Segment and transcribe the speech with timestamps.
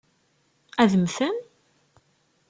[0.81, 1.35] Ad mmten?